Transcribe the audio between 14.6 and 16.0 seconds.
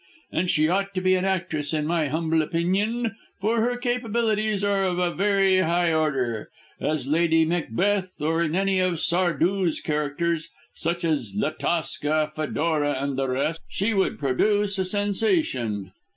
a sensation."